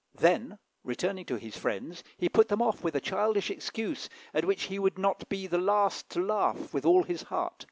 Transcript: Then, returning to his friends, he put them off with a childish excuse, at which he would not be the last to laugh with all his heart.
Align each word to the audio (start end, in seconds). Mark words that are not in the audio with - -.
Then, 0.15 0.57
returning 0.83 1.25
to 1.25 1.35
his 1.35 1.55
friends, 1.55 2.03
he 2.17 2.27
put 2.27 2.47
them 2.47 2.59
off 2.59 2.83
with 2.83 2.95
a 2.95 2.99
childish 2.99 3.51
excuse, 3.51 4.09
at 4.33 4.45
which 4.45 4.63
he 4.63 4.79
would 4.79 4.97
not 4.97 5.29
be 5.29 5.45
the 5.45 5.59
last 5.59 6.09
to 6.09 6.19
laugh 6.25 6.73
with 6.73 6.87
all 6.87 7.03
his 7.03 7.21
heart. 7.21 7.53